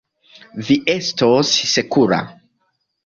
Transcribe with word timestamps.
Vi 0.69 0.77
estos 0.95 1.53
sekura. 1.75 2.23